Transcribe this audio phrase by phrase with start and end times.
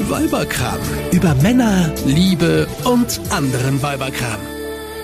[0.00, 0.78] Weiberkram.
[1.12, 4.40] Über Männer, Liebe und anderen Weiberkram.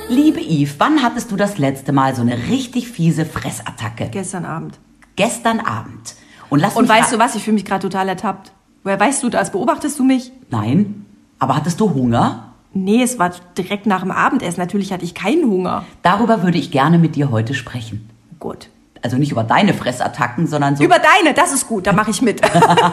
[0.09, 4.09] Liebe Yves, wann hattest du das letzte Mal so eine richtig fiese Fressattacke?
[4.11, 4.79] Gestern Abend.
[5.17, 6.15] Gestern Abend.
[6.49, 7.35] Und lass Und weißt du was?
[7.35, 8.53] Ich fühle mich gerade total ertappt.
[8.83, 9.53] Woher weißt du das?
[9.53, 10.33] Beobachtest du mich?
[10.51, 11.05] Nein.
[11.39, 12.55] Aber hattest du Hunger?
[12.73, 14.61] Nee, es war direkt nach dem Abendessen.
[14.61, 15.85] Natürlich hatte ich keinen Hunger.
[16.03, 18.09] Darüber würde ich gerne mit dir heute sprechen.
[18.39, 18.69] Gut.
[19.03, 20.85] Also nicht über deine Fressattacken, sondern so.
[20.85, 22.41] Über deine, das ist gut, da mache ich mit.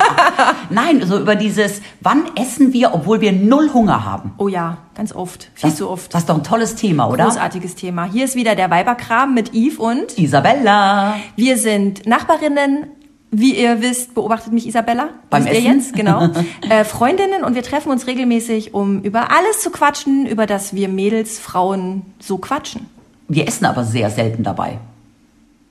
[0.69, 4.33] Nein, so über dieses, wann essen wir, obwohl wir null Hunger haben.
[4.37, 5.49] oh ja, ganz oft.
[5.53, 6.13] Viel Das, zu oft.
[6.13, 7.25] Das ist doch ein tolles Thema, oder?
[7.25, 8.05] Großartiges Thema.
[8.05, 11.15] Hier ist wieder der Weiberkram mit Yves und Isabella.
[11.35, 12.87] wir sind Nachbarinnen.
[13.37, 15.09] Wie ihr wisst, beobachtet mich Isabella.
[15.29, 15.79] Beim Wisst ihr Essen?
[15.79, 16.29] jetzt, genau.
[16.69, 20.87] äh, Freundinnen und wir treffen uns regelmäßig, um über alles zu quatschen, über das wir
[20.87, 22.85] Mädels, Frauen so quatschen.
[23.27, 24.77] Wir essen aber sehr selten dabei.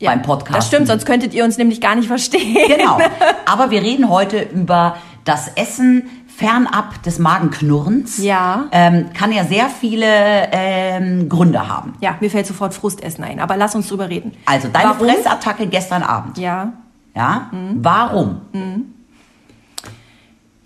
[0.00, 0.58] Ja, Beim Podcast.
[0.58, 2.56] Das stimmt, sonst könntet ihr uns nämlich gar nicht verstehen.
[2.68, 2.98] Genau.
[3.46, 8.18] Aber wir reden heute über das Essen fernab des Magenknurrens.
[8.18, 8.64] Ja.
[8.72, 10.06] Ähm, kann ja sehr viele
[10.52, 11.94] ähm, Gründe haben.
[12.00, 14.32] Ja, mir fällt sofort Frustessen ein, aber lass uns drüber reden.
[14.46, 15.06] Also deine Warum?
[15.06, 16.38] Fressattacke gestern Abend.
[16.38, 16.72] Ja.
[17.14, 17.50] Ja?
[17.76, 18.40] Warum?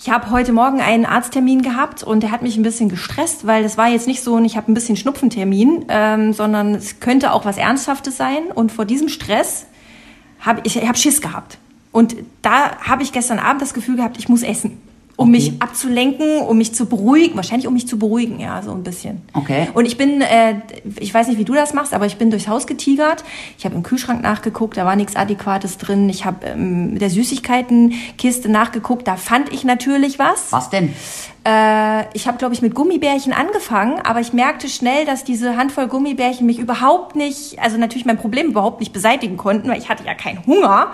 [0.08, 3.62] Ich habe heute Morgen einen Arzttermin gehabt und der hat mich ein bisschen gestresst, weil
[3.62, 7.44] das war jetzt nicht so, ich habe ein bisschen Schnupfentermin, ähm, sondern es könnte auch
[7.44, 8.44] was Ernsthaftes sein.
[8.54, 9.66] Und vor diesem Stress
[10.40, 11.58] habe ich, ich hab Schiss gehabt.
[11.92, 14.80] Und da habe ich gestern Abend das Gefühl gehabt, ich muss essen.
[15.18, 15.30] Um Okay.
[15.32, 19.22] mich abzulenken, um mich zu beruhigen, wahrscheinlich um mich zu beruhigen, ja, so ein bisschen.
[19.32, 19.66] Okay.
[19.74, 20.60] Und ich bin, äh,
[21.00, 23.24] ich weiß nicht, wie du das machst, aber ich bin durchs Haus getigert.
[23.58, 26.08] Ich habe im Kühlschrank nachgeguckt, da war nichts Adäquates drin.
[26.08, 30.52] Ich habe ähm, mit der Süßigkeitenkiste nachgeguckt, da fand ich natürlich was.
[30.52, 30.94] Was denn?
[31.44, 35.86] Äh, ich habe, glaube ich, mit Gummibärchen angefangen, aber ich merkte schnell, dass diese Handvoll
[35.88, 40.04] Gummibärchen mich überhaupt nicht, also natürlich mein Problem überhaupt nicht beseitigen konnten, weil ich hatte
[40.04, 40.88] ja keinen Hunger.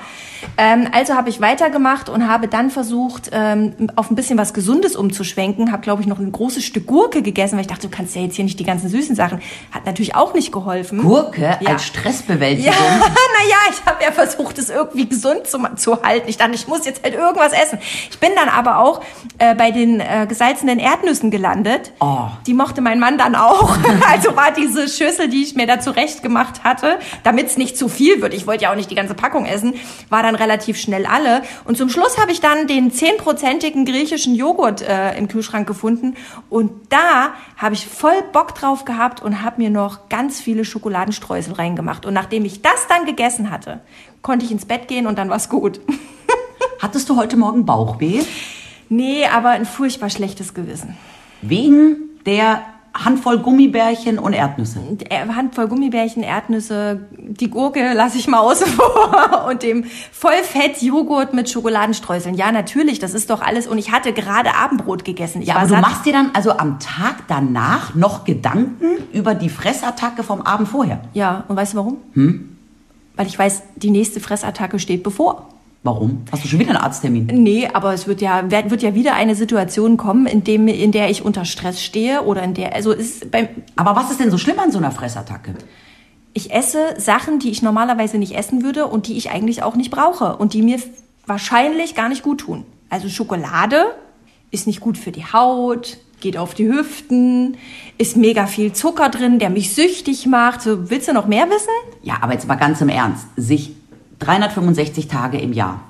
[0.59, 4.95] Ähm, also habe ich weitergemacht und habe dann versucht, ähm, auf ein bisschen was Gesundes
[4.95, 5.73] umzuschwenken.
[5.73, 8.23] Habe, glaube ich, noch ein großes Stück Gurke gegessen, weil ich dachte, du kannst ja
[8.23, 9.41] jetzt hier nicht die ganzen süßen Sachen.
[9.73, 10.99] Hat natürlich auch nicht geholfen.
[11.03, 11.71] Gurke Ja.
[11.71, 12.73] als Stressbewältigung.
[12.73, 16.29] Ja, naja, ich habe ja versucht, es irgendwie gesund zu, zu halten.
[16.29, 17.79] Ich dachte, ich muss jetzt halt irgendwas essen.
[18.11, 19.01] Ich bin dann aber auch
[19.39, 21.93] äh, bei den äh, gesalzenen Erdnüssen gelandet.
[22.01, 22.27] Oh.
[22.45, 23.77] Die mochte mein Mann dann auch.
[24.11, 27.89] also war diese Schüssel, die ich mir da zurecht gemacht hatte, damit es nicht zu
[27.89, 28.35] viel wird.
[28.35, 29.75] Ich wollte ja auch nicht die ganze Packung essen,
[30.09, 31.43] war dann relativ schnell alle.
[31.65, 36.17] Und zum Schluss habe ich dann den zehnprozentigen griechischen Joghurt äh, im Kühlschrank gefunden.
[36.51, 41.55] Und da habe ich voll Bock drauf gehabt und habe mir noch ganz viele Schokoladenstreusel
[41.55, 42.07] reingemacht.
[42.07, 43.83] Und nachdem ich das dann gegessen hatte,
[44.23, 45.81] konnte ich ins Bett gehen und dann war's gut.
[46.81, 48.23] Hattest du heute Morgen Bauchweh?
[48.89, 50.97] Nee, aber ein furchtbar schlechtes Gewissen.
[51.43, 51.97] Wegen
[52.27, 52.63] der
[52.95, 54.79] Handvoll Gummibärchen und Erdnüsse.
[55.11, 61.51] Äh, Handvoll Gummibärchen, Erdnüsse, die Gurke lasse ich mal außen vor und dem Vollfett-Joghurt mit
[61.51, 62.37] Schokoladenstreuseln.
[62.37, 63.67] Ja, natürlich, das ist doch alles.
[63.67, 65.43] Und ich hatte gerade Abendbrot gegessen.
[65.43, 69.49] Ich Ja, aber du machst dir dann also am Tag danach noch Gedanken über die
[69.49, 71.01] Fressattacke vom Abend vorher.
[71.15, 71.97] Ja, und weißt du warum?
[72.13, 72.57] Hm?
[73.17, 75.49] Weil ich weiß, die nächste Fressattacke steht bevor.
[75.85, 76.23] Warum?
[76.33, 77.27] Hast du schon wieder einen Arzttermin?
[77.27, 81.11] Nee, aber es wird ja, wird ja wieder eine Situation kommen, in, dem, in der
[81.11, 84.39] ich unter Stress stehe oder in der, also ist beim, Aber was ist denn so
[84.39, 85.55] schlimm an so einer Fressattacke?
[86.35, 89.91] ich esse Sachen, die ich normalerweise nicht essen würde und die ich eigentlich auch nicht
[89.91, 90.79] brauche und die mir
[91.27, 92.65] wahrscheinlich gar nicht gut tun.
[92.91, 93.87] Also Schokolade
[94.51, 97.57] ist nicht gut für die Haut, geht auf die Hüften,
[97.99, 100.61] ist mega viel Zucker drin, der mich süchtig macht.
[100.63, 101.71] So, willst du noch mehr wissen?
[102.03, 103.27] Ja, aber jetzt mal ganz im Ernst.
[103.37, 103.73] Sich
[104.19, 105.81] 365 Tage im Jahr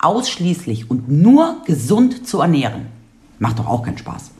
[0.00, 2.86] ausschließlich und nur gesund zu ernähren,
[3.38, 4.30] macht doch auch keinen Spaß.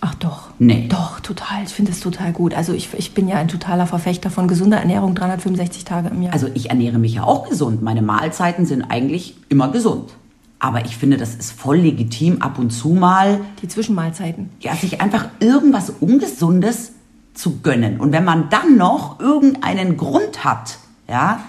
[0.00, 0.50] Ach doch.
[0.58, 0.86] Nee.
[0.88, 1.64] Doch, total.
[1.64, 2.52] Ich finde es total gut.
[2.54, 6.34] Also ich, ich bin ja ein totaler Verfechter von gesunder Ernährung 365 Tage im Jahr.
[6.34, 7.82] Also ich ernähre mich ja auch gesund.
[7.82, 10.10] Meine Mahlzeiten sind eigentlich immer gesund.
[10.58, 14.50] Aber ich finde, das ist voll legitim, ab und zu mal die Zwischenmahlzeiten.
[14.60, 16.92] ja, sich einfach irgendwas Ungesundes
[17.32, 17.98] zu gönnen.
[17.98, 21.40] Und wenn man dann noch irgendeinen Grund hat, ja,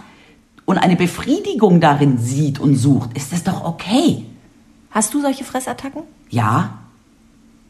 [0.66, 4.26] und eine Befriedigung darin sieht und sucht, ist das doch okay.
[4.92, 6.04] Hast du solche Fressattacken?
[6.30, 6.80] Ja,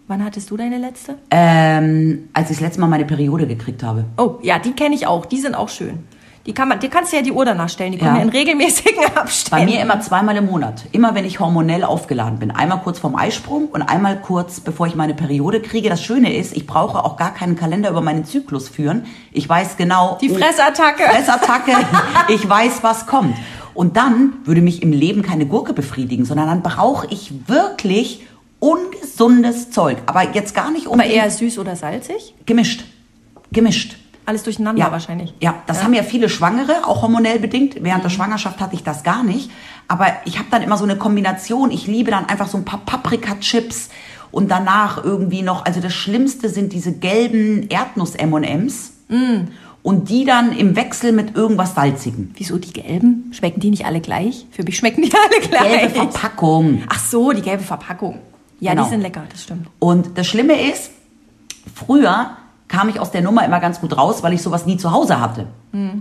[0.08, 1.16] Wann hattest du deine letzte?
[1.32, 4.06] ähm, als ich das letzte Mal meine Periode gekriegt habe.
[4.18, 5.26] Oh, ja, die kenne ich auch.
[5.26, 6.04] Die sind auch schön.
[6.46, 7.92] Die kann man, die kannst du ja die Uhr danach stellen.
[7.94, 8.22] Die kommen Ja.
[8.22, 9.66] in regelmäßigen Bei Abständen.
[9.66, 10.84] mir immer zweimal im Monat.
[10.92, 12.52] Immer wenn ich hormonell aufgeladen bin.
[12.52, 15.90] Einmal kurz vorm Eisprung und einmal kurz bevor ich meine Periode kriege.
[15.90, 19.06] Das Schöne ist, ich brauche auch gar keinen Kalender über meinen Zyklus führen.
[19.32, 20.20] Ich weiß genau.
[20.22, 21.04] Die oh, Fressattacke.
[21.10, 21.72] Fressattacke.
[22.28, 23.36] ich weiß, was kommt.
[23.74, 28.24] Und dann würde mich im Leben keine Gurke befriedigen, sondern dann brauche ich wirklich
[28.60, 29.98] ungesundes Zeug.
[30.06, 32.36] Aber jetzt gar nicht um Aber eher süß oder salzig?
[32.46, 32.84] gemischt.
[33.52, 33.96] Gemischt.
[34.26, 35.34] Alles durcheinander Ja, wahrscheinlich.
[35.40, 37.76] Ja, das haben ja viele Schwangere, auch hormonell bedingt.
[37.84, 39.52] Während der Schwangerschaft hatte ich das gar nicht.
[39.88, 41.70] Aber ich habe dann immer so eine Kombination.
[41.72, 43.90] Ich liebe dann einfach so ein paar Paprika-Chips
[44.32, 48.94] und danach irgendwie noch, also das Schlimmste sind diese gelben Erdnuss-M&Ms.
[49.84, 52.32] Und die dann im Wechsel mit irgendwas Salzigem.
[52.36, 53.30] Wieso die gelben?
[53.32, 54.48] Schmecken die nicht alle gleich?
[54.50, 55.80] Für mich schmecken die alle gleich.
[55.94, 56.84] Gelbe Verpackung.
[56.90, 58.18] Ach so, die gelbe Verpackung.
[58.60, 58.86] Ja, Genau.
[58.86, 59.68] die sind lecker, das stimmt.
[59.78, 60.90] Und das Schlimme ist,
[61.76, 62.32] früher
[62.68, 65.20] kam ich aus der Nummer immer ganz gut raus, weil ich sowas nie zu Hause
[65.20, 65.48] hatte.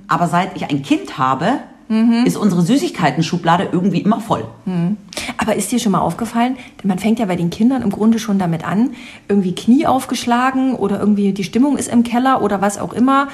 [0.09, 1.59] Aber seit ich ein Kind habe,
[2.25, 4.45] ist unsere Süßigkeiten-Schublade irgendwie immer voll.
[5.37, 8.39] Aber ist dir schon mal aufgefallen, man fängt ja bei den Kindern im Grunde schon
[8.39, 8.91] damit an,
[9.29, 13.29] irgendwie Knie aufgeschlagen oder irgendwie die Stimmung ist im Keller oder was auch immer.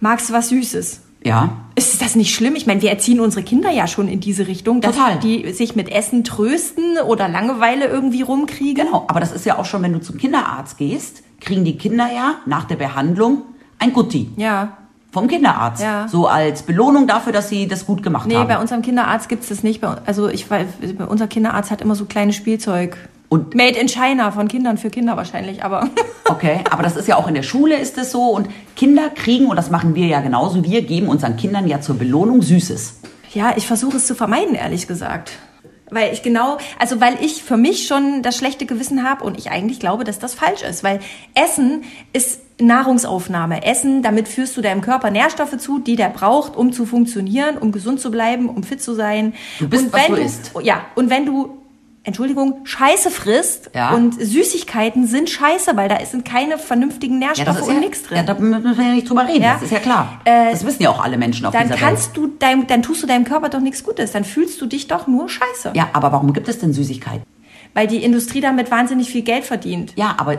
[0.00, 1.02] Magst du was Süßes?
[1.24, 1.56] Ja.
[1.74, 2.54] Ist das nicht schlimm?
[2.54, 5.18] Ich meine, wir erziehen unsere Kinder ja schon in diese Richtung, dass Total.
[5.20, 8.84] die sich mit Essen trösten oder Langeweile irgendwie rumkriegen.
[8.84, 12.08] Genau, aber das ist ja auch schon, wenn du zum Kinderarzt gehst, kriegen die Kinder
[12.14, 13.42] ja nach der Behandlung
[13.78, 14.76] ein Gutti Ja.
[15.12, 15.82] vom Kinderarzt.
[15.82, 16.08] Ja.
[16.08, 18.48] So als Belohnung dafür, dass sie das gut gemacht Nee, haben.
[18.48, 19.82] bei unserem Kinderarzt gibt's das nicht.
[20.06, 20.66] Also ich weiß,
[21.08, 22.96] unser Kinderarzt hat immer so kleines Spielzeug.
[23.28, 25.88] Und- Made in China von Kindern für Kinder wahrscheinlich, aber
[26.28, 29.46] Okay, aber das ist ja auch in der Schule ist es so und Kinder kriegen,
[29.46, 33.00] und das machen wir ja genauso, wir geben unseren Kindern ja zur Belohnung Süßes.
[33.32, 35.32] ja, ich versuche es zu vermeiden, ehrlich gesagt.
[35.94, 39.50] Weil ich genau, also weil ich für mich schon das schlechte Gewissen habe und ich
[39.50, 40.82] eigentlich glaube, dass das falsch ist.
[40.82, 41.00] Weil
[41.34, 43.64] Essen ist Nahrungsaufnahme.
[43.64, 47.72] Essen, damit führst du deinem Körper Nährstoffe zu, die der braucht, um zu funktionieren, um
[47.72, 49.34] gesund zu bleiben, um fit zu sein.
[49.58, 50.52] Du bist, und was wenn du isst.
[50.62, 51.58] Ja, und wenn du,
[52.04, 53.94] Entschuldigung, Scheiße frisst Ja.
[53.94, 58.18] und Süßigkeiten sind Scheiße, weil da sind keine vernünftigen Nährstoffe und ja, nichts drin.
[58.18, 60.20] Ja, da müssen wir ja nicht drüber reden, das ist ja klar.
[60.24, 61.80] Äh, das wissen ja auch alle Menschen auf dann dieser Welt.
[61.82, 64.12] kannst du dein, dann tust du deinem Körper doch nichts Gutes.
[64.12, 65.72] Dann fühlst du dich doch nur Scheiße.
[65.74, 67.22] Ja, aber warum gibt es denn Süßigkeiten?
[67.72, 69.94] Weil die Industrie damit wahnsinnig viel Geld verdient.
[69.96, 70.36] Ja, aber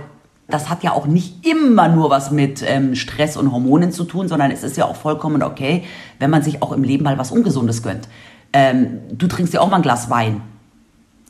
[0.48, 4.28] das hat ja auch nicht immer nur was mit ähm, Stress und Hormonen zu tun,
[4.28, 5.84] sondern es ist ja auch vollkommen okay,
[6.20, 8.08] wenn man sich auch im Leben mal was Ungesundes gönnt.
[8.54, 10.42] Ähm, du trinkst ja auch mal ein Glas Wein.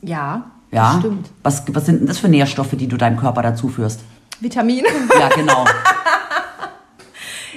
[0.02, 0.90] Ja, Ja?
[0.92, 1.30] das stimmt.
[1.42, 4.00] Was, was sind denn das für Nährstoffe, die du deinem Körper dazu führst?
[4.40, 4.86] Vitamine.
[5.18, 5.64] Ja, genau.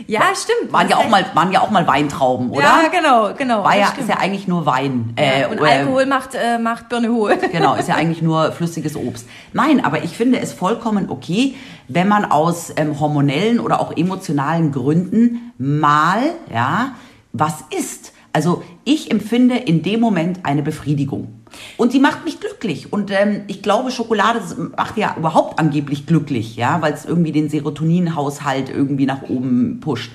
[0.08, 0.72] ja, stimmt.
[0.72, 2.62] Waren ja auch mal, waren ja auch mal Weintrauben, oder?
[2.62, 3.64] Ja, genau, genau.
[3.64, 4.02] War ja, stimmt.
[4.02, 5.14] ist ja eigentlich nur Wein.
[5.18, 7.38] Äh, Ja, und äh, Alkohol macht, äh, macht Birne hohl.
[7.52, 9.28] Genau, ist ja eigentlich nur flüssiges Obst.
[9.54, 11.56] Nein, aber ich finde es vollkommen okay,
[11.88, 16.22] wenn man aus ähm, hormonellen oder auch emotionalen Gründen mal,
[16.54, 16.92] ja,
[17.34, 18.14] was isst.
[18.32, 21.39] Also ich empfinde in dem Moment eine Befriedigung.
[21.78, 22.92] Und die macht mich glücklich.
[22.92, 24.42] Und ähm, ich glaube, Schokolade
[24.76, 30.12] macht ja überhaupt angeblich glücklich, ja, weil es irgendwie den Serotoninhaushalt irgendwie nach oben pusht.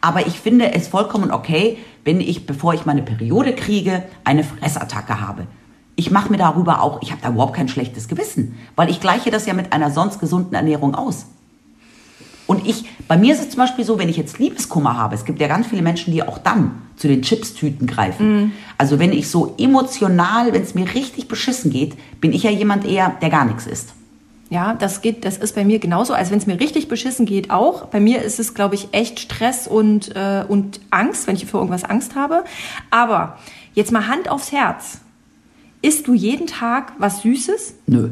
[0.00, 5.20] Aber ich finde es vollkommen okay, wenn ich, bevor ich meine Periode kriege, eine Fressattacke
[5.20, 5.46] habe.
[5.96, 9.30] Ich mache mir darüber auch, ich habe da überhaupt kein schlechtes Gewissen, weil ich gleiche
[9.30, 11.26] das ja mit einer sonst gesunden Ernährung aus.
[12.46, 15.24] Und ich, bei mir ist es zum Beispiel so, wenn ich jetzt Liebeskummer habe, es
[15.24, 18.52] gibt ja ganz viele Menschen, die auch dann zu den Chipstüten greifen.
[18.78, 22.84] Also wenn ich so emotional, wenn es mir richtig beschissen geht, bin ich ja jemand
[22.84, 23.94] eher, der gar nichts isst.
[24.48, 27.50] Ja, das geht, das ist bei mir genauso, als wenn es mir richtig beschissen geht
[27.50, 27.86] auch.
[27.86, 31.56] Bei mir ist es, glaube ich, echt Stress und, äh, und Angst, wenn ich für
[31.56, 32.44] irgendwas Angst habe.
[32.90, 33.38] Aber
[33.74, 35.00] jetzt mal Hand aufs Herz.
[35.82, 38.10] Isst du jeden Tag was Süßes Nö,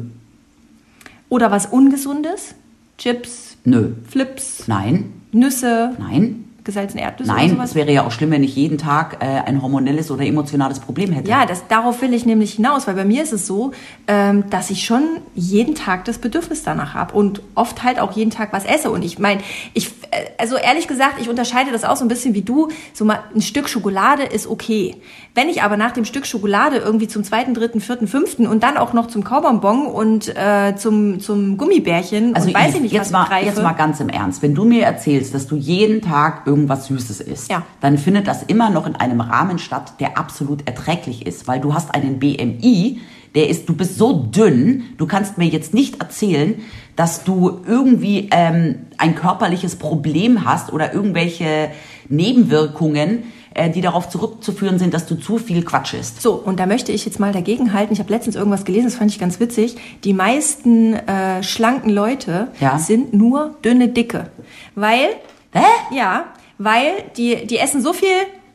[1.29, 2.55] oder was Ungesundes?
[2.97, 7.57] Chips, nö, Flips, nein, Nüsse, nein, gesalzene Erdnüsse nein.
[7.63, 11.11] Es wäre ja auch schlimm, wenn ich jeden Tag äh, ein hormonelles oder emotionales Problem
[11.11, 11.29] hätte.
[11.29, 13.71] Ja, das, darauf will ich nämlich hinaus, weil bei mir ist es so,
[14.07, 15.03] ähm, dass ich schon
[15.35, 18.91] jeden Tag das Bedürfnis danach habe und oft halt auch jeden Tag was esse.
[18.91, 19.41] Und ich meine,
[19.73, 19.91] ich,
[20.37, 22.69] also ehrlich gesagt, ich unterscheide das auch so ein bisschen wie du.
[22.93, 24.95] So mal ein Stück Schokolade ist okay.
[25.33, 28.77] Wenn ich aber nach dem Stück Schokolade irgendwie zum zweiten, dritten, vierten, fünften und dann
[28.77, 33.07] auch noch zum Kaubonbon und äh, zum, zum Gummibärchen Also und weiß ich nicht, jetzt
[33.07, 33.45] was mal, greife.
[33.45, 34.41] jetzt mal ganz im Ernst.
[34.41, 37.63] Wenn du mir erzählst, dass du jeden Tag irgendwas Süßes isst, Ja.
[37.81, 41.73] dann findet das immer noch in einem Rahmen statt, der absolut erträglich ist, weil du
[41.73, 42.99] hast einen BMI,
[43.35, 46.55] der ist, du bist so dünn, du kannst mir jetzt nicht erzählen,
[46.95, 51.71] dass du irgendwie ähm, ein körperliches Problem hast oder irgendwelche
[52.07, 53.23] Nebenwirkungen,
[53.53, 56.21] äh, die darauf zurückzuführen sind, dass du zu viel Quatsch isst.
[56.21, 57.93] So, und da möchte ich jetzt mal dagegen halten.
[57.93, 59.75] Ich habe letztens irgendwas gelesen, das fand ich ganz witzig.
[60.03, 62.77] Die meisten äh, schlanken Leute Ja.
[62.79, 64.29] sind nur dünne Dicke.
[64.75, 65.09] Weil,
[65.53, 65.63] Hä?
[65.95, 66.25] ja,
[66.57, 68.07] weil die, die essen so viel,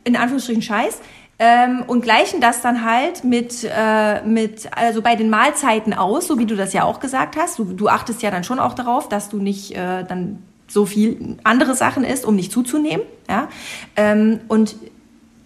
[0.05, 0.99] in Anführungsstrichen Scheiß,
[1.43, 6.39] ähm, und gleichen das dann halt mit, äh, mit, also bei den Mahlzeiten aus, so
[6.39, 7.59] wie du das ja auch gesagt hast.
[7.59, 11.39] Du, du achtest ja dann schon auch darauf, dass du nicht äh, dann so viel
[11.43, 13.07] andere Sachen isst, um nicht zuzunehmen.
[13.27, 13.49] Ja?
[13.97, 14.77] Ähm, und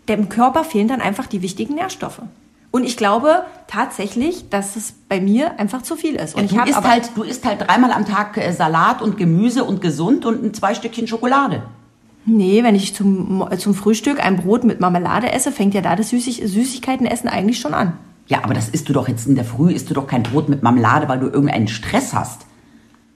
[0.08, 2.22] dem Körper fehlen dann einfach die wichtigen Nährstoffe.
[2.72, 6.34] Und ich glaube tatsächlich, dass es bei mir einfach zu viel ist.
[6.34, 9.62] Und ich du, isst halt, du isst halt dreimal am Tag äh, Salat und Gemüse
[9.62, 11.62] und gesund und ein zwei Stückchen Schokolade.
[12.26, 15.94] Nee, wenn ich zum, Mo- zum Frühstück ein Brot mit Marmelade esse, fängt ja da
[15.96, 17.94] das Süßig Süßigkeitenessen eigentlich schon an.
[18.26, 20.48] Ja, aber das isst du doch jetzt in der Früh, isst du doch kein Brot
[20.48, 22.46] mit Marmelade, weil du irgendeinen Stress hast.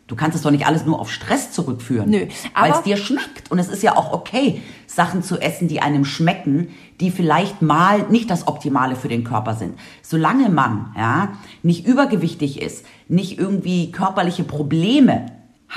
[0.07, 2.09] Du kannst es doch nicht alles nur auf Stress zurückführen.
[2.11, 2.21] Nö,
[2.55, 3.50] Weil es aber- dir schmeckt.
[3.50, 6.69] Und es ist ja auch okay, Sachen zu essen, die einem schmecken,
[7.00, 9.75] die vielleicht mal nicht das Optimale für den Körper sind.
[10.03, 15.27] Solange man ja, nicht übergewichtig ist, nicht irgendwie körperliche Probleme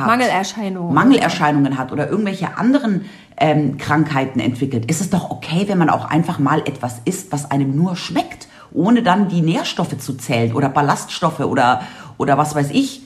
[0.01, 0.07] hat.
[0.07, 0.93] Mangelerscheinungen.
[0.93, 3.05] Mangelerscheinungen hat oder irgendwelche anderen
[3.37, 7.49] ähm, Krankheiten entwickelt, ist es doch okay, wenn man auch einfach mal etwas isst, was
[7.49, 11.81] einem nur schmeckt, ohne dann die Nährstoffe zu zählen oder Ballaststoffe oder,
[12.17, 13.01] oder was weiß ich.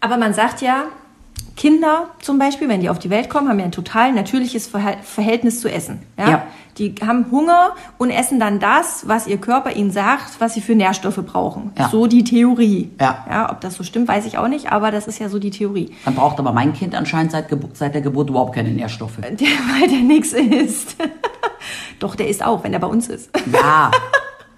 [0.00, 0.84] Aber man sagt ja,
[1.56, 5.60] Kinder zum Beispiel, wenn die auf die Welt kommen, haben ja ein total natürliches Verhältnis
[5.60, 6.00] zu Essen.
[6.18, 6.28] Ja?
[6.30, 6.42] Ja.
[6.78, 10.74] Die haben Hunger und essen dann das, was ihr Körper ihnen sagt, was sie für
[10.74, 11.70] Nährstoffe brauchen.
[11.78, 11.88] Ja.
[11.88, 12.90] So die Theorie.
[13.00, 13.24] Ja.
[13.30, 13.52] ja.
[13.52, 15.92] Ob das so stimmt, weiß ich auch nicht, aber das ist ja so die Theorie.
[16.04, 19.16] Dann braucht aber mein Kind anscheinend seit, Gebu- seit der Geburt überhaupt keine Nährstoffe.
[19.22, 19.30] Der,
[19.80, 20.96] weil der nichts isst.
[22.00, 23.30] Doch, der isst auch, wenn er bei uns ist.
[23.52, 23.90] Ja,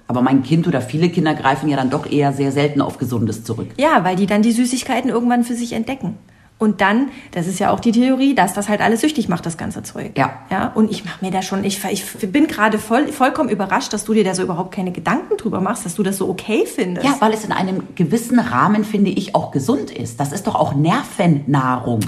[0.09, 3.45] aber mein Kind oder viele Kinder greifen ja dann doch eher sehr selten auf Gesundes
[3.45, 3.69] zurück.
[3.77, 6.17] Ja, weil die dann die Süßigkeiten irgendwann für sich entdecken.
[6.59, 9.59] Und dann, das ist ja auch die Theorie, dass das halt alles süchtig macht, das
[9.59, 10.13] ganze Zeug.
[10.17, 10.41] Ja.
[10.51, 14.05] Ja, und ich mache mir da schon, ich, ich bin gerade voll, vollkommen überrascht, dass
[14.05, 17.07] du dir da so überhaupt keine Gedanken drüber machst, dass du das so okay findest.
[17.07, 20.19] Ja, weil es in einem gewissen Rahmen, finde ich, auch gesund ist.
[20.19, 22.01] Das ist doch auch Nervennahrung.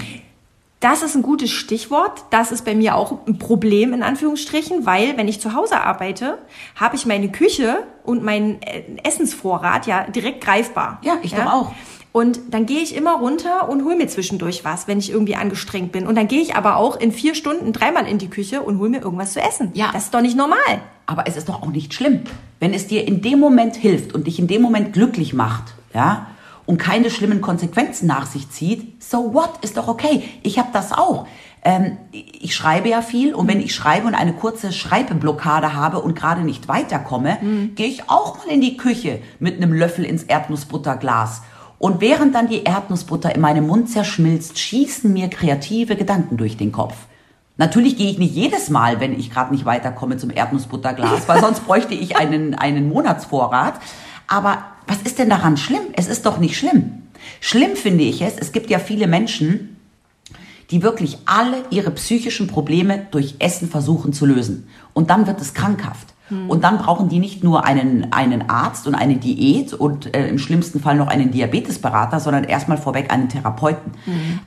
[0.79, 2.23] Das ist ein gutes Stichwort.
[2.29, 6.37] Das ist bei mir auch ein Problem in Anführungsstrichen, weil wenn ich zu Hause arbeite,
[6.75, 10.99] habe ich meine Küche und meinen äh, Essensvorrat ja direkt greifbar.
[11.03, 11.73] Ja, ich doch auch.
[12.11, 15.91] Und dann gehe ich immer runter und hole mir zwischendurch was, wenn ich irgendwie angestrengt
[15.91, 16.07] bin.
[16.07, 18.89] Und dann gehe ich aber auch in vier Stunden dreimal in die Küche und hole
[18.89, 19.71] mir irgendwas zu essen.
[19.75, 19.91] Ja.
[19.93, 20.57] Das ist doch nicht normal.
[21.05, 22.21] Aber es ist doch auch nicht schlimm,
[22.59, 26.27] wenn es dir in dem Moment hilft und dich in dem Moment glücklich macht, ja,
[26.65, 29.01] und keine schlimmen Konsequenzen nach sich zieht.
[29.01, 29.49] So what?
[29.63, 30.23] Ist doch okay.
[30.43, 31.25] Ich habe das auch.
[31.63, 36.15] Ähm, ich schreibe ja viel und wenn ich schreibe und eine kurze Schreibblockade habe und
[36.15, 37.39] gerade nicht weiterkomme,
[37.75, 41.41] gehe ich auch mal in die Küche mit einem Löffel ins Erdnussbutterglas.
[41.79, 46.73] Und während dann die Erdnussbutter in meinem Mund zerschmilzt, schießen mir kreative Gedanken durch den
[46.73, 46.93] Kopf.
[47.57, 51.65] Natürlich gehe ich nicht jedes Mal, wenn ich gerade nicht weiterkomme zum Erdnussbutterglas, weil sonst
[51.65, 53.79] bräuchte ich einen, einen Monatsvorrat.
[54.27, 55.81] Aber was ist denn daran schlimm?
[55.95, 57.03] Es ist doch nicht schlimm.
[57.39, 59.77] Schlimm finde ich es, es gibt ja viele Menschen,
[60.71, 64.67] die wirklich alle ihre psychischen Probleme durch Essen versuchen zu lösen.
[64.93, 66.13] Und dann wird es krankhaft.
[66.47, 70.37] Und dann brauchen die nicht nur einen, einen Arzt und eine Diät und äh, im
[70.37, 73.93] schlimmsten Fall noch einen Diabetesberater, sondern erstmal vorweg einen Therapeuten.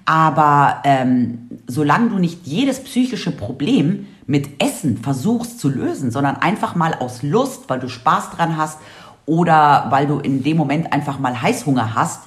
[0.04, 6.74] Aber ähm, solange du nicht jedes psychische Problem mit Essen versuchst zu lösen, sondern einfach
[6.74, 8.78] mal aus Lust, weil du Spaß dran hast
[9.26, 12.22] oder weil du in dem Moment einfach mal Heißhunger hast,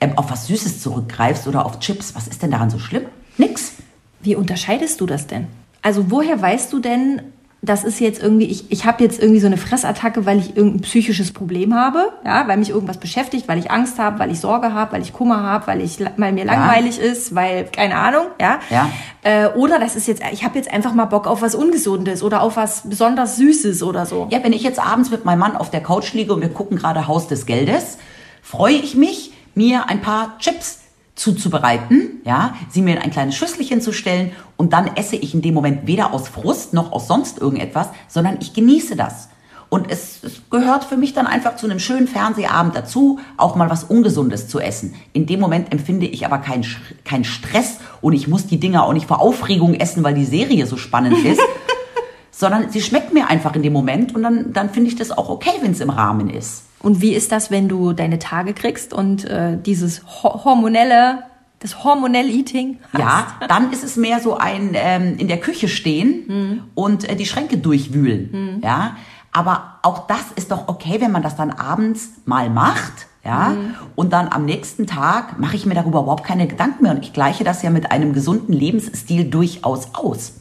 [0.00, 3.04] ähm, auf was Süßes zurückgreifst oder auf Chips, was ist denn daran so schlimm?
[3.38, 3.74] Nix.
[4.22, 5.46] Wie unterscheidest du das denn?
[5.82, 7.22] Also woher weißt du denn,
[7.62, 10.80] das ist jetzt irgendwie, ich, ich habe jetzt irgendwie so eine Fressattacke, weil ich irgendein
[10.80, 14.72] psychisches Problem habe, ja, weil mich irgendwas beschäftigt, weil ich Angst habe, weil ich Sorge
[14.72, 18.60] habe, weil ich Kummer habe, weil ich, weil mir langweilig ist, weil keine Ahnung, ja.
[18.70, 18.90] Ja.
[19.22, 22.40] Äh, oder das ist jetzt, ich habe jetzt einfach mal Bock auf was Ungesundes oder
[22.40, 24.26] auf was besonders Süßes oder so.
[24.30, 26.78] Ja, wenn ich jetzt abends mit meinem Mann auf der Couch liege und wir gucken
[26.78, 27.98] gerade Haus des Geldes,
[28.40, 30.78] freue ich mich, mir ein paar Chips
[31.14, 35.42] zuzubereiten, ja, sie mir in ein kleines Schüsselchen zu stellen und dann esse ich in
[35.42, 39.28] dem Moment weder aus Frust noch aus sonst irgendetwas, sondern ich genieße das.
[39.70, 43.70] Und es, es gehört für mich dann einfach zu einem schönen Fernsehabend dazu, auch mal
[43.70, 44.94] was Ungesundes zu essen.
[45.12, 46.66] In dem Moment empfinde ich aber keinen
[47.04, 50.66] keinen Stress und ich muss die Dinger auch nicht vor Aufregung essen, weil die Serie
[50.66, 51.40] so spannend ist,
[52.32, 55.28] sondern sie schmeckt mir einfach in dem Moment und dann, dann finde ich das auch
[55.28, 56.64] okay, wenn es im Rahmen ist.
[56.82, 61.24] Und wie ist das, wenn du deine Tage kriegst und äh, dieses ho hormonelle,
[61.58, 63.00] das hormonelle Eating hast?
[63.00, 67.26] Ja, dann ist es mehr so ein ähm, in der Küche stehen und äh, die
[67.26, 68.60] Schränke durchwühlen.
[68.62, 68.96] Ja,
[69.32, 73.06] aber auch das ist doch okay, wenn man das dann abends mal macht.
[73.22, 73.54] Ja,
[73.96, 77.12] und dann am nächsten Tag mache ich mir darüber überhaupt keine Gedanken mehr und ich
[77.12, 80.39] gleiche das ja mit einem gesunden Lebensstil durchaus aus.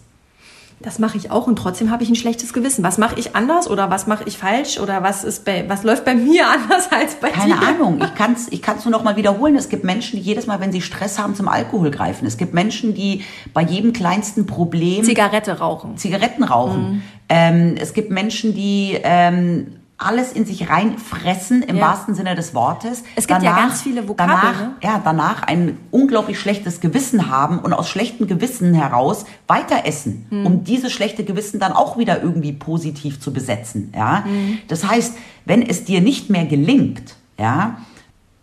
[0.82, 2.84] Das mache ich auch und trotzdem habe ich ein schlechtes Gewissen.
[2.84, 6.06] Was mache ich anders oder was mache ich falsch oder was ist bei, was läuft
[6.06, 7.68] bei mir anders als bei Keine dir?
[7.68, 9.58] Ahnung, ich kann es ich kann's nur noch mal wiederholen.
[9.58, 12.26] Es gibt Menschen, die jedes Mal, wenn sie Stress haben, zum Alkohol greifen.
[12.26, 15.98] Es gibt Menschen, die bei jedem kleinsten Problem Zigarette rauchen.
[15.98, 16.82] Zigaretten rauchen.
[16.82, 17.02] Mhm.
[17.28, 21.88] Ähm, es gibt Menschen, die ähm, alles in sich reinfressen, im Ja.
[21.90, 23.04] wahrsten Sinne des Wortes.
[23.16, 24.72] Es gibt ja ganz viele Vokabeln, Danach, ne?
[24.82, 30.46] ja, danach ein unglaublich schlechtes Gewissen haben und aus schlechtem Gewissen heraus weiter essen, Mhm.
[30.46, 33.92] um dieses schlechte Gewissen dann auch wieder irgendwie positiv zu besetzen.
[33.96, 34.24] Ja?
[34.26, 34.60] Mhm.
[34.70, 35.16] Das heißt,
[35.46, 37.78] wenn es dir nicht mehr gelingt, ja,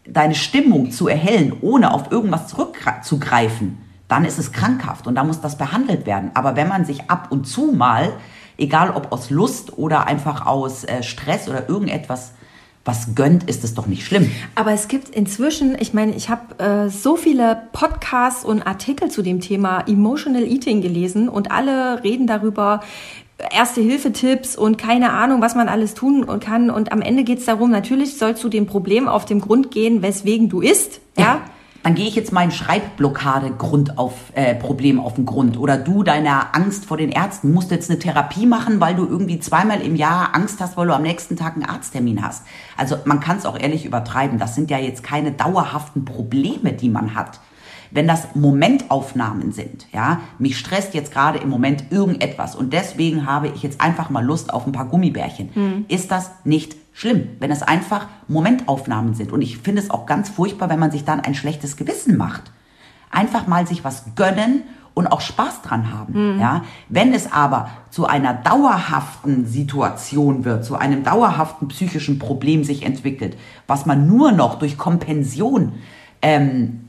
[0.06, 5.40] deine Stimmung zu erhellen, ohne auf irgendwas zurückzugreifen, dann ist es krankhaft und da muss
[5.40, 6.30] das behandelt werden.
[6.34, 8.12] Aber wenn man sich ab und zu mal,
[8.58, 12.32] egal ob aus Lust oder einfach aus äh, Stress oder irgendetwas
[12.86, 14.30] was gönnt, ist es doch nicht schlimm.
[14.54, 19.22] Aber es gibt inzwischen, ich meine, ich habe äh, so viele Podcasts und Artikel zu
[19.22, 22.80] dem Thema Emotional Eating gelesen und alle reden darüber,
[23.50, 26.70] Erste-Hilfe-Tipps und keine Ahnung, was man alles tun kann.
[26.70, 30.00] Und am Ende geht es darum, natürlich sollst du dem Problem auf den Grund gehen,
[30.00, 31.00] weswegen du isst.
[31.18, 31.24] ja?
[31.24, 31.40] ja?
[31.86, 35.56] Dann gehe ich jetzt meinen Schreibblockade-Grund auf äh, Problem auf den Grund.
[35.56, 39.38] Oder du deiner Angst vor den Ärzten musst jetzt eine Therapie machen, weil du irgendwie
[39.38, 42.42] zweimal im Jahr Angst hast, weil du am nächsten Tag einen Arzttermin hast.
[42.76, 44.40] Also man kann es auch ehrlich übertreiben.
[44.40, 47.38] Das sind ja jetzt keine dauerhaften Probleme, die man hat.
[47.92, 53.46] Wenn das Momentaufnahmen sind, ja, mich stresst jetzt gerade im Moment irgendetwas und deswegen habe
[53.46, 55.84] ich jetzt einfach mal Lust auf ein paar Gummibärchen, mhm.
[55.86, 59.30] ist das nicht schlimm, wenn es einfach Momentaufnahmen sind.
[59.30, 62.50] Und ich finde es auch ganz furchtbar, wenn man sich dann ein schlechtes Gewissen macht.
[63.10, 64.62] Einfach mal sich was gönnen
[64.94, 66.36] und auch Spaß dran haben.
[66.36, 66.40] Mhm.
[66.40, 66.64] Ja?
[66.88, 73.36] Wenn es aber zu einer dauerhaften Situation wird, zu einem dauerhaften psychischen Problem sich entwickelt,
[73.66, 75.74] was man nur noch durch Kompension
[76.22, 76.80] ähm,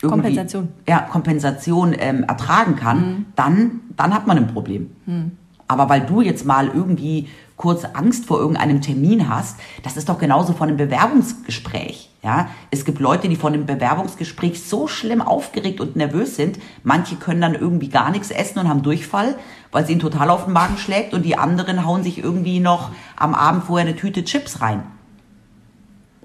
[0.00, 0.68] Kompensation.
[0.88, 3.26] Ja, Kompensation ähm, ertragen kann, mhm.
[3.36, 4.90] dann, dann hat man ein Problem.
[5.04, 5.32] Mhm.
[5.72, 10.18] Aber weil du jetzt mal irgendwie kurz Angst vor irgendeinem Termin hast, das ist doch
[10.18, 12.10] genauso von einem Bewerbungsgespräch.
[12.22, 16.58] Ja, es gibt Leute, die von einem Bewerbungsgespräch so schlimm aufgeregt und nervös sind.
[16.84, 19.36] Manche können dann irgendwie gar nichts essen und haben Durchfall,
[19.72, 22.90] weil sie ihn total auf den Magen schlägt und die anderen hauen sich irgendwie noch
[23.16, 24.84] am Abend vorher eine Tüte Chips rein.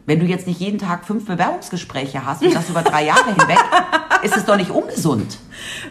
[0.08, 3.58] Wenn du jetzt nicht jeden Tag fünf Bewerbungsgespräche hast und das über drei Jahre hinweg,
[4.24, 5.38] ist es doch nicht ungesund.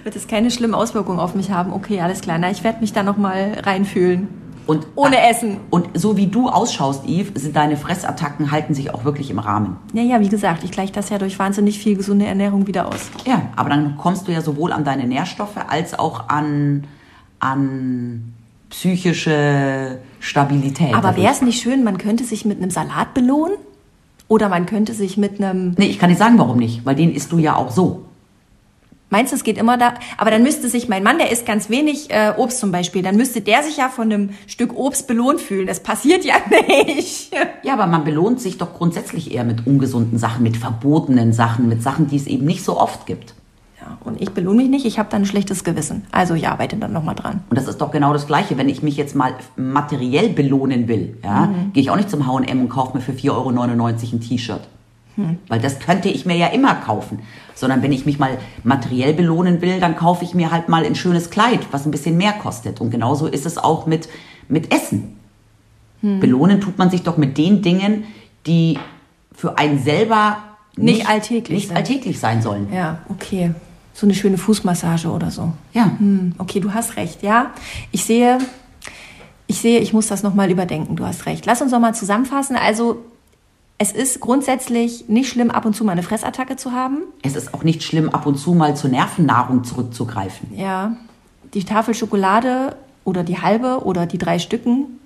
[0.04, 1.70] Wird es keine schlimmen Auswirkungen auf mich haben?
[1.70, 2.38] Okay, alles klar.
[2.38, 4.28] Na, ich werde mich da noch mal reinfühlen.
[4.66, 5.58] Und, Ohne äh, Essen.
[5.68, 9.76] Und so wie du ausschaust, Yves, sind deine Fressattacken, halten sich auch wirklich im Rahmen.
[9.92, 13.11] Ja, ja, wie gesagt, ich gleiche das ja durch wahnsinnig viel gesunde Ernährung wieder aus.
[13.26, 16.85] Ja, aber dann kommst du ja sowohl an deine Nährstoffe als auch an,
[17.38, 18.32] an
[18.70, 20.94] psychische Stabilität.
[20.94, 23.58] Aber wäre es nicht schön, man könnte sich mit einem Salat belohnen?
[24.28, 25.75] Oder man könnte sich mit einem...
[25.76, 28.02] Nee, ich kann nicht sagen, warum nicht, weil den isst du ja auch so.
[29.09, 29.94] Meinst du, es geht immer da?
[30.18, 33.16] Aber dann müsste sich mein Mann, der isst ganz wenig äh, Obst zum Beispiel, dann
[33.16, 35.68] müsste der sich ja von einem Stück Obst belohnt fühlen.
[35.68, 36.35] Das passiert ja
[36.87, 37.33] nicht.
[37.62, 41.85] Ja, aber man belohnt sich doch grundsätzlich eher mit ungesunden Sachen, mit verbotenen Sachen, mit
[41.85, 43.35] Sachen, die es eben nicht so oft gibt.
[43.80, 46.04] Ja, und ich belohne mich nicht, ich habe dann ein schlechtes Gewissen.
[46.10, 47.42] Also ich arbeite dann nochmal dran.
[47.50, 51.18] Und das ist doch genau das Gleiche, wenn ich mich jetzt mal materiell belohnen will.
[51.22, 51.72] Ja, mhm.
[51.72, 54.68] Gehe ich auch nicht zum H&M und kaufe mir für 4,99 Euro ein T-Shirt.
[55.16, 55.38] Hm.
[55.48, 57.20] Weil das könnte ich mir ja immer kaufen.
[57.54, 60.94] Sondern wenn ich mich mal materiell belohnen will, dann kaufe ich mir halt mal ein
[60.94, 62.80] schönes Kleid, was ein bisschen mehr kostet.
[62.80, 64.08] Und genauso ist es auch mit,
[64.48, 65.16] mit Essen.
[66.02, 66.20] Hm.
[66.20, 68.04] Belohnen tut man sich doch mit den Dingen,
[68.46, 68.78] die
[69.32, 70.36] für einen selber
[70.76, 72.68] nicht, nicht alltäglich, nicht alltäglich sein sollen.
[72.72, 73.52] Ja, okay.
[73.94, 75.52] So eine schöne Fußmassage oder so.
[75.72, 75.96] Ja.
[75.98, 77.22] Hm, okay, du hast recht.
[77.22, 77.52] Ja,
[77.92, 78.38] ich sehe,
[79.46, 80.96] ich sehe, ich muss das nochmal überdenken.
[80.96, 81.46] Du hast recht.
[81.46, 82.56] Lass uns nochmal zusammenfassen.
[82.56, 83.02] Also
[83.78, 86.98] es ist grundsätzlich nicht schlimm, ab und zu mal eine Fressattacke zu haben.
[87.22, 90.56] Es ist auch nicht schlimm, ab und zu mal zur Nervennahrung zurückzugreifen.
[90.56, 90.96] Ja,
[91.54, 94.98] die Tafel Schokolade oder die halbe oder die drei Stücken,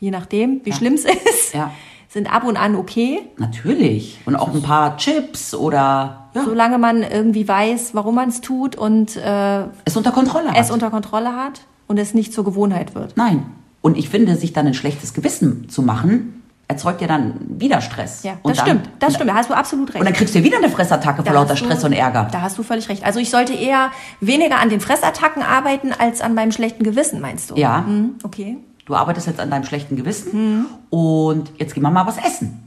[0.00, 0.76] je nachdem, wie ja.
[0.76, 1.70] schlimm es ist, ja.
[2.08, 3.20] Sind ab und an okay.
[3.36, 4.20] Natürlich.
[4.26, 6.28] Und auch ein paar Chips oder...
[6.34, 6.44] Ja.
[6.44, 10.58] Solange man irgendwie weiß, warum man es tut und äh, es unter Kontrolle hat.
[10.58, 13.16] Es unter Kontrolle hat und es nicht zur Gewohnheit wird.
[13.16, 13.46] Nein.
[13.80, 18.22] Und ich finde, sich dann ein schlechtes Gewissen zu machen, erzeugt ja dann wieder Stress.
[18.22, 20.00] Ja, das dann, stimmt, das stimmt, da hast du absolut recht.
[20.00, 22.28] Und dann kriegst du wieder eine Fressattacke vor lauter Stress und Ärger.
[22.32, 23.04] Da hast du völlig recht.
[23.04, 23.90] Also ich sollte eher
[24.20, 27.56] weniger an den Fressattacken arbeiten, als an meinem schlechten Gewissen, meinst du?
[27.56, 27.82] Ja.
[27.82, 28.58] Mhm, okay.
[28.86, 30.66] Du arbeitest jetzt an deinem schlechten Gewissen mhm.
[30.90, 32.62] und jetzt gehen wir mal was essen.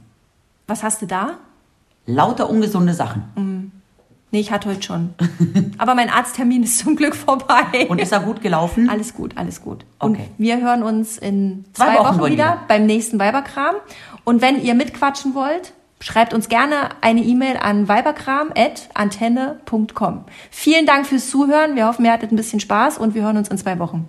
[0.66, 1.38] Was hast du da?
[2.06, 3.24] Lauter ungesunde Sachen.
[3.34, 3.72] Mhm.
[4.30, 5.14] Nee, ich hatte heute schon.
[5.78, 7.88] Aber mein Arzttermin ist zum Glück vorbei.
[7.88, 8.88] Und ist er gut gelaufen?
[8.88, 9.84] Alles gut, alles gut.
[9.98, 10.28] Okay.
[10.28, 13.74] Und wir hören uns in zwei, zwei Wochen, Wochen wieder, wieder beim nächsten Weiberkram.
[14.24, 20.24] Und wenn ihr mitquatschen wollt, schreibt uns gerne eine E-Mail an weiberkram.antenne.com.
[20.50, 21.74] Vielen Dank fürs Zuhören.
[21.74, 24.08] Wir hoffen, ihr hattet ein bisschen Spaß und wir hören uns in zwei Wochen.